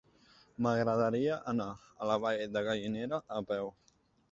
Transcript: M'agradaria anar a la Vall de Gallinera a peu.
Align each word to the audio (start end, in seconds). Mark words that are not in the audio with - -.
M'agradaria 0.65 1.35
anar 1.51 1.67
a 2.05 2.09
la 2.13 2.17
Vall 2.25 2.43
de 2.57 2.65
Gallinera 2.71 3.23
a 3.39 3.41
peu. 3.53 3.73